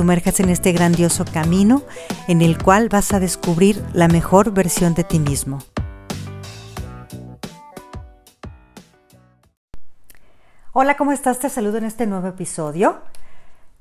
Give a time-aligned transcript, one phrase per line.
[0.00, 1.82] sumerjas en este grandioso camino
[2.26, 5.58] en el cual vas a descubrir la mejor versión de ti mismo.
[10.72, 11.38] Hola, ¿cómo estás?
[11.38, 13.02] Te saludo en este nuevo episodio.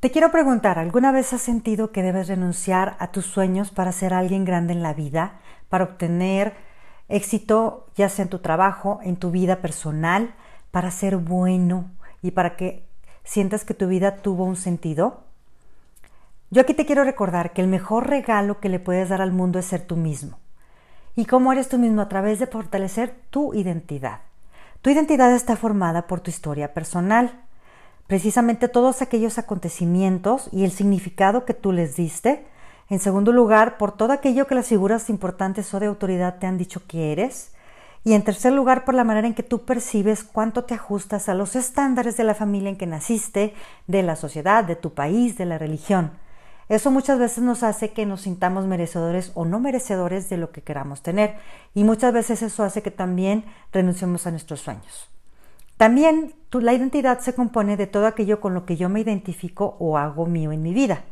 [0.02, 4.14] Te quiero preguntar, ¿alguna vez has sentido que debes renunciar a tus sueños para ser
[4.14, 5.40] alguien grande en la vida,
[5.70, 6.54] para obtener
[7.08, 10.36] éxito ya sea en tu trabajo, en tu vida personal,
[10.70, 11.90] para ser bueno
[12.22, 12.86] y para que
[13.24, 15.29] sientas que tu vida tuvo un sentido?
[16.52, 19.60] Yo aquí te quiero recordar que el mejor regalo que le puedes dar al mundo
[19.60, 20.40] es ser tú mismo.
[21.16, 22.02] ¿Y cómo eres tú mismo?
[22.02, 24.22] A través de fortalecer tu identidad.
[24.82, 27.44] Tu identidad está formada por tu historia personal.
[28.08, 32.48] Precisamente todos aquellos acontecimientos y el significado que tú les diste.
[32.90, 36.58] En segundo lugar, por todo aquello que las figuras importantes o de autoridad te han
[36.58, 37.52] dicho que eres.
[38.04, 41.36] Y en tercer lugar, por la manera en que tú percibes cuánto te ajustas a
[41.36, 43.54] los estándares de la familia en que naciste,
[43.86, 46.12] de la sociedad, de tu país, de la religión.
[46.70, 50.62] Eso muchas veces nos hace que nos sintamos merecedores o no merecedores de lo que
[50.62, 51.36] queramos tener.
[51.74, 55.10] Y muchas veces eso hace que también renunciemos a nuestros sueños.
[55.78, 59.98] También la identidad se compone de todo aquello con lo que yo me identifico o
[59.98, 61.06] hago mío en mi vida.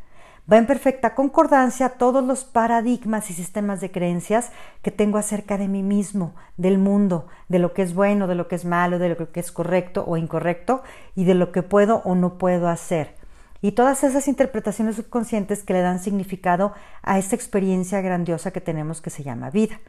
[0.49, 4.52] Va en perfecta concordancia todos los paradigmas y sistemas de creencias
[4.83, 8.47] que tengo acerca de mí mismo, del mundo, de lo que es bueno, de lo
[8.47, 10.83] que es malo, de lo que es correcto o incorrecto
[11.16, 13.16] y de lo que puedo o no puedo hacer
[13.61, 19.02] y todas esas interpretaciones subconscientes que le dan significado a esta experiencia grandiosa que tenemos
[19.02, 19.80] que se llama vida.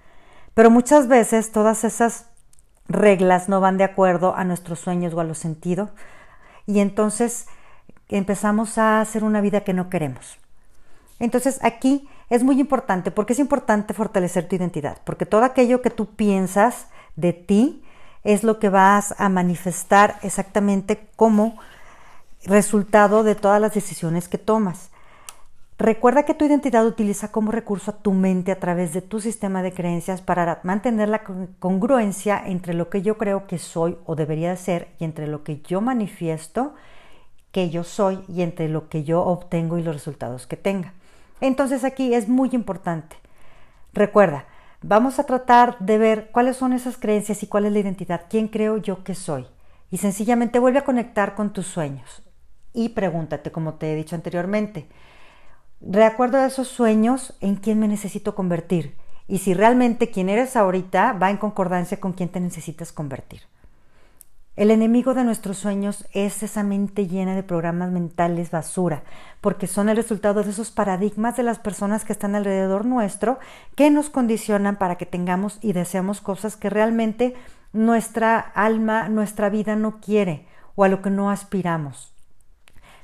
[0.55, 2.27] Pero muchas veces todas esas
[2.89, 5.91] reglas no van de acuerdo a nuestros sueños o a los sentidos
[6.67, 7.47] y entonces
[8.09, 10.39] empezamos a hacer una vida que no queremos.
[11.19, 15.91] Entonces aquí es muy importante, porque es importante fortalecer tu identidad, porque todo aquello que
[15.91, 17.83] tú piensas de ti
[18.25, 21.59] es lo que vas a manifestar exactamente como
[22.45, 24.91] resultado de todas las decisiones que tomas.
[25.79, 29.63] Recuerda que tu identidad utiliza como recurso a tu mente a través de tu sistema
[29.63, 31.23] de creencias para mantener la
[31.61, 35.61] congruencia entre lo que yo creo que soy o debería ser y entre lo que
[35.61, 36.75] yo manifiesto
[37.53, 40.93] que yo soy y entre lo que yo obtengo y los resultados que tenga.
[41.41, 43.17] Entonces aquí es muy importante.
[43.93, 44.47] Recuerda,
[44.83, 48.49] vamos a tratar de ver cuáles son esas creencias y cuál es la identidad, quién
[48.49, 49.47] creo yo que soy.
[49.91, 52.28] Y sencillamente vuelve a conectar con tus sueños
[52.73, 54.89] y pregúntate, como te he dicho anteriormente,
[55.81, 58.97] de acuerdo a esos sueños, ¿en quién me necesito convertir?
[59.29, 63.43] Y si realmente quien eres ahorita va en concordancia con quien te necesitas convertir.
[64.59, 69.05] El enemigo de nuestros sueños es esa mente llena de programas mentales basura,
[69.41, 73.39] porque son el resultado de esos paradigmas de las personas que están alrededor nuestro
[73.77, 77.37] que nos condicionan para que tengamos y deseamos cosas que realmente
[77.73, 82.18] nuestra alma, nuestra vida no quiere o a lo que no aspiramos.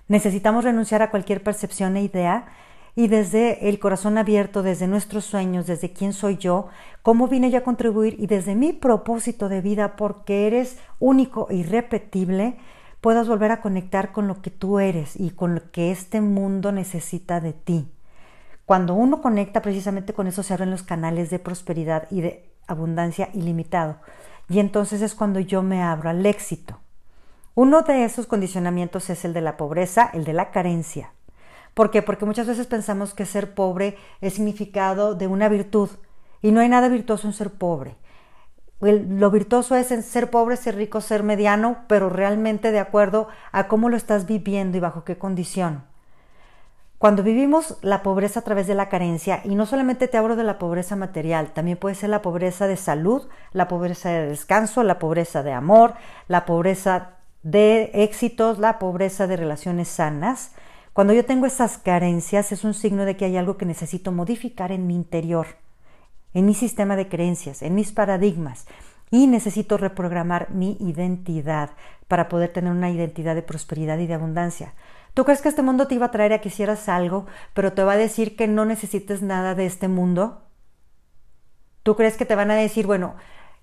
[0.08, 2.46] Necesitamos renunciar a cualquier percepción e idea
[2.96, 6.68] y desde el corazón abierto, desde nuestros sueños, desde quién soy yo,
[7.02, 11.56] cómo vine yo a contribuir y desde mi propósito de vida, porque eres único e
[11.56, 12.56] irrepetible,
[13.00, 16.70] puedas volver a conectar con lo que tú eres y con lo que este mundo
[16.70, 17.88] necesita de ti.
[18.64, 23.28] Cuando uno conecta precisamente con eso se abren los canales de prosperidad y de abundancia
[23.34, 23.98] ilimitado.
[24.48, 26.78] Y entonces es cuando yo me abro al éxito.
[27.56, 31.12] Uno de esos condicionamientos es el de la pobreza, el de la carencia.
[31.72, 32.02] ¿Por qué?
[32.02, 35.88] Porque muchas veces pensamos que ser pobre es significado de una virtud
[36.42, 37.96] y no hay nada virtuoso en ser pobre.
[38.80, 43.68] lo virtuoso es en ser pobre, ser rico, ser mediano, pero realmente de acuerdo a
[43.68, 45.84] cómo lo estás viviendo y bajo qué condición.
[46.98, 50.44] Cuando vivimos la pobreza a través de la carencia, y no solamente te hablo de
[50.44, 54.98] la pobreza material, también puede ser la pobreza de salud, la pobreza de descanso, la
[54.98, 55.94] pobreza de amor,
[56.28, 57.14] la pobreza
[57.44, 60.52] de éxitos, la pobreza de relaciones sanas.
[60.92, 64.72] Cuando yo tengo esas carencias es un signo de que hay algo que necesito modificar
[64.72, 65.46] en mi interior,
[66.32, 68.66] en mi sistema de creencias, en mis paradigmas
[69.10, 71.70] y necesito reprogramar mi identidad
[72.08, 74.74] para poder tener una identidad de prosperidad y de abundancia.
[75.12, 77.84] ¿Tú crees que este mundo te iba a traer a que hicieras algo, pero te
[77.84, 80.42] va a decir que no necesites nada de este mundo?
[81.82, 83.14] ¿Tú crees que te van a decir, bueno,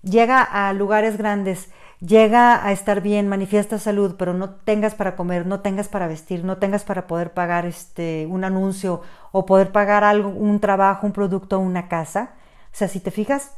[0.02, 1.70] llega a lugares grandes
[2.04, 6.44] llega a estar bien, manifiesta salud, pero no tengas para comer, no tengas para vestir,
[6.44, 11.12] no tengas para poder pagar este, un anuncio o poder pagar algo, un trabajo, un
[11.12, 12.32] producto, una casa.
[12.72, 13.52] O sea, si te fijas,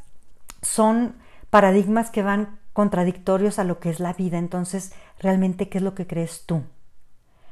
[0.62, 1.16] son
[1.50, 4.38] paradigmas que van contradictorios a lo que es la vida.
[4.38, 6.62] Entonces, realmente, ¿qué es lo que crees tú?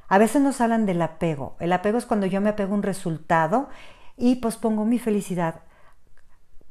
[0.08, 1.56] A veces nos hablan del apego.
[1.58, 3.70] El apego es cuando yo me apego a un resultado
[4.18, 5.62] y pospongo mi felicidad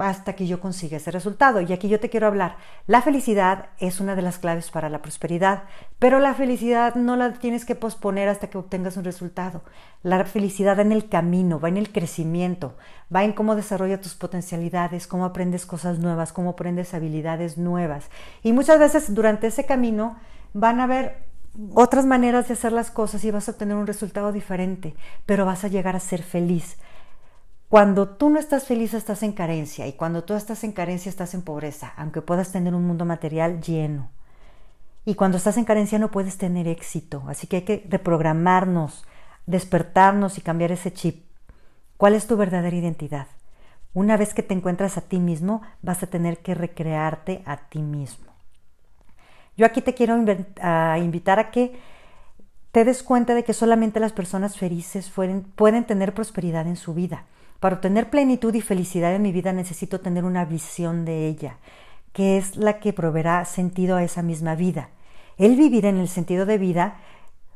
[0.01, 1.61] hasta que yo consiga ese resultado.
[1.61, 2.57] Y aquí yo te quiero hablar.
[2.87, 5.63] La felicidad es una de las claves para la prosperidad,
[5.99, 9.61] pero la felicidad no la tienes que posponer hasta que obtengas un resultado.
[10.03, 12.75] La felicidad va en el camino, va en el crecimiento,
[13.13, 18.09] va en cómo desarrolla tus potencialidades, cómo aprendes cosas nuevas, cómo aprendes habilidades nuevas.
[18.43, 20.17] Y muchas veces durante ese camino
[20.53, 21.31] van a haber
[21.73, 24.95] otras maneras de hacer las cosas y vas a obtener un resultado diferente,
[25.25, 26.77] pero vas a llegar a ser feliz.
[27.71, 31.33] Cuando tú no estás feliz estás en carencia y cuando tú estás en carencia estás
[31.33, 34.09] en pobreza, aunque puedas tener un mundo material lleno.
[35.05, 39.05] Y cuando estás en carencia no puedes tener éxito, así que hay que reprogramarnos,
[39.45, 41.23] despertarnos y cambiar ese chip.
[41.95, 43.27] ¿Cuál es tu verdadera identidad?
[43.93, 47.81] Una vez que te encuentras a ti mismo, vas a tener que recrearte a ti
[47.81, 48.33] mismo.
[49.55, 51.79] Yo aquí te quiero invitar a que
[52.73, 57.23] te des cuenta de que solamente las personas felices pueden tener prosperidad en su vida.
[57.61, 61.57] Para obtener plenitud y felicidad en mi vida necesito tener una visión de ella,
[62.11, 64.89] que es la que proveerá sentido a esa misma vida.
[65.37, 66.95] El vivir en el sentido de vida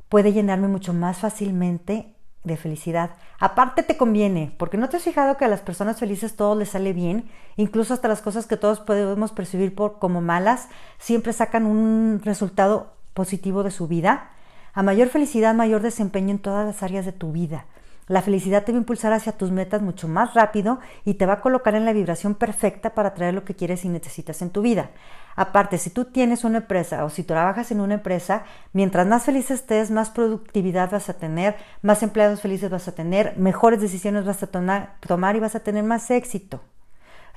[0.07, 2.13] puede llenarme mucho más fácilmente
[2.43, 3.15] de felicidad.
[3.39, 6.69] Aparte te conviene, porque no te has fijado que a las personas felices todo les
[6.69, 10.69] sale bien, incluso hasta las cosas que todos podemos percibir como malas,
[10.99, 14.29] siempre sacan un resultado positivo de su vida.
[14.71, 17.65] A mayor felicidad, mayor desempeño en todas las áreas de tu vida.
[18.07, 21.33] La felicidad te va a impulsar hacia tus metas mucho más rápido y te va
[21.33, 24.61] a colocar en la vibración perfecta para traer lo que quieres y necesitas en tu
[24.61, 24.91] vida.
[25.35, 28.43] Aparte, si tú tienes una empresa o si trabajas en una empresa,
[28.73, 33.35] mientras más feliz estés, más productividad vas a tener, más empleados felices vas a tener,
[33.37, 36.61] mejores decisiones vas a tomar y vas a tener más éxito.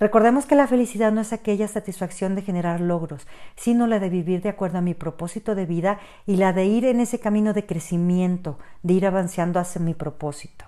[0.01, 4.43] Recordemos que la felicidad no es aquella satisfacción de generar logros, sino la de vivir
[4.43, 7.67] de acuerdo a mi propósito de vida y la de ir en ese camino de
[7.67, 10.67] crecimiento, de ir avanzando hacia mi propósito.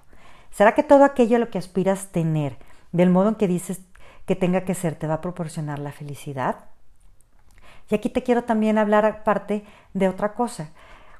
[0.50, 2.56] ¿Será que todo aquello a lo que aspiras tener,
[2.90, 3.80] del modo en que dices
[4.26, 6.64] que tenga que ser, te va a proporcionar la felicidad?
[7.88, 10.70] Y aquí te quiero también hablar aparte de otra cosa.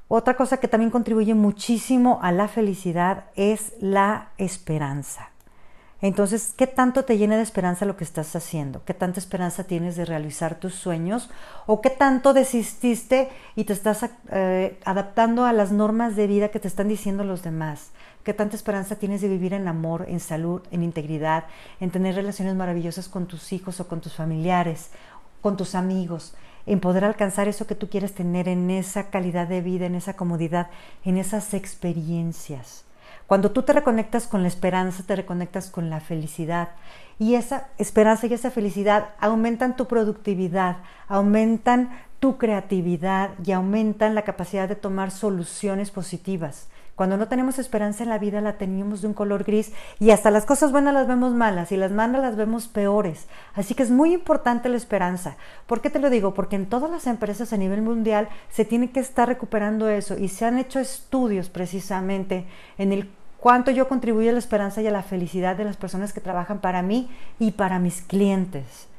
[0.09, 5.31] Otra cosa que también contribuye muchísimo a la felicidad es la esperanza.
[6.03, 8.83] Entonces, ¿qué tanto te llena de esperanza lo que estás haciendo?
[8.87, 11.29] ¿Qué tanta esperanza tienes de realizar tus sueños?
[11.67, 16.61] ¿O qué tanto desististe y te estás eh, adaptando a las normas de vida que
[16.61, 17.91] te están diciendo los demás?
[18.25, 21.45] ¿Qué tanta esperanza tienes de vivir en amor, en salud, en integridad,
[21.81, 24.91] en tener relaciones maravillosas con tus hijos o con tus familiares,
[25.43, 26.35] con tus amigos?
[26.67, 30.15] en poder alcanzar eso que tú quieres tener en esa calidad de vida, en esa
[30.15, 30.69] comodidad,
[31.05, 32.85] en esas experiencias.
[33.27, 36.71] Cuando tú te reconectas con la esperanza, te reconectas con la felicidad.
[37.19, 44.23] Y esa esperanza y esa felicidad aumentan tu productividad, aumentan tu creatividad y aumentan la
[44.23, 46.69] capacidad de tomar soluciones positivas.
[47.01, 50.31] Cuando no tenemos esperanza en la vida la tenemos de un color gris y hasta
[50.31, 53.27] las cosas buenas las vemos malas y las malas las vemos peores.
[53.55, 55.39] Así que es muy importante la esperanza.
[55.67, 56.35] ¿Por qué te lo digo?
[56.35, 60.29] Porque en todas las empresas a nivel mundial se tiene que estar recuperando eso y
[60.29, 62.45] se han hecho estudios precisamente
[62.77, 66.13] en el cuánto yo contribuyo a la esperanza y a la felicidad de las personas
[66.13, 67.09] que trabajan para mí
[67.39, 68.90] y para mis clientes.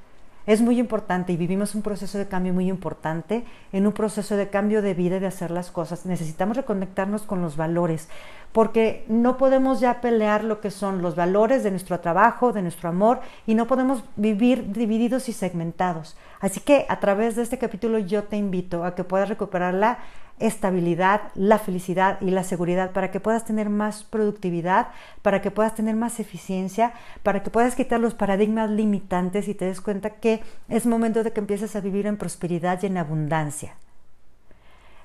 [0.47, 4.49] Es muy importante y vivimos un proceso de cambio muy importante, en un proceso de
[4.49, 6.05] cambio de vida y de hacer las cosas.
[6.05, 8.09] Necesitamos reconectarnos con los valores,
[8.51, 12.89] porque no podemos ya pelear lo que son los valores de nuestro trabajo, de nuestro
[12.89, 16.17] amor, y no podemos vivir divididos y segmentados.
[16.39, 19.99] Así que a través de este capítulo yo te invito a que puedas recuperar la
[20.41, 24.87] estabilidad, la felicidad y la seguridad para que puedas tener más productividad,
[25.21, 26.93] para que puedas tener más eficiencia,
[27.23, 31.31] para que puedas quitar los paradigmas limitantes y te des cuenta que es momento de
[31.31, 33.75] que empieces a vivir en prosperidad y en abundancia.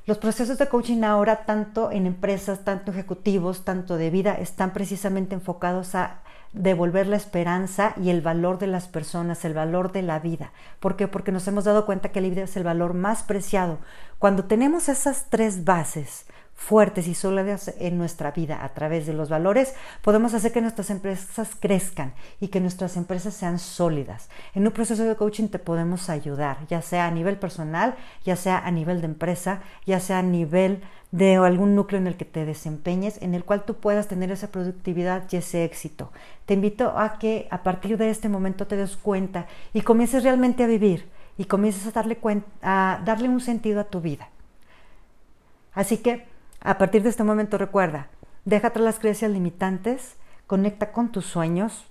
[0.06, 5.34] Los procesos de coaching ahora, tanto en empresas, tanto ejecutivos, tanto de vida, están precisamente
[5.34, 6.20] enfocados a
[6.52, 10.52] devolver la esperanza y el valor de las personas, el valor de la vida.
[10.80, 11.08] ¿Por qué?
[11.08, 13.78] Porque nos hemos dado cuenta que la vida es el valor más preciado.
[14.18, 16.26] Cuando tenemos esas tres bases
[16.56, 20.90] fuertes y sólidas en nuestra vida a través de los valores, podemos hacer que nuestras
[20.90, 24.30] empresas crezcan y que nuestras empresas sean sólidas.
[24.54, 27.94] En un proceso de coaching te podemos ayudar, ya sea a nivel personal,
[28.24, 30.82] ya sea a nivel de empresa, ya sea a nivel
[31.12, 34.48] de algún núcleo en el que te desempeñes, en el cual tú puedas tener esa
[34.48, 36.10] productividad y ese éxito.
[36.46, 40.64] Te invito a que a partir de este momento te des cuenta y comiences realmente
[40.64, 41.08] a vivir
[41.38, 42.18] y comienzas a darle,
[42.62, 44.30] a darle un sentido a tu vida.
[45.74, 46.26] Así que
[46.60, 48.08] a partir de este momento recuerda,
[48.44, 51.86] deja atrás las creencias limitantes, conecta con tus sueños,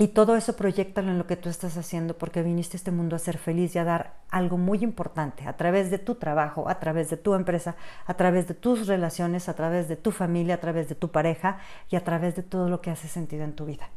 [0.00, 3.16] y todo eso proyectalo en lo que tú estás haciendo porque viniste a este mundo
[3.16, 6.78] a ser feliz y a dar algo muy importante a través de tu trabajo, a
[6.78, 7.74] través de tu empresa,
[8.06, 11.58] a través de tus relaciones, a través de tu familia, a través de tu pareja
[11.90, 13.90] y a través de todo lo que hace sentido en tu vida.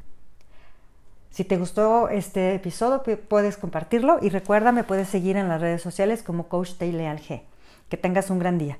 [1.30, 5.84] Si te gustó este episodio, puedes compartirlo y recuerda, me puedes seguir en las redes
[5.84, 7.44] sociales como Coach G.
[7.90, 8.80] Que tengas un gran día.